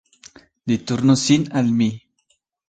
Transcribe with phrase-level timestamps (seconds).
[0.71, 1.91] Li turnos sin al mi.